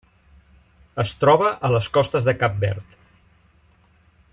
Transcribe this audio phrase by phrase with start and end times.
[1.03, 2.99] Es troba a les costes de Cap Verd.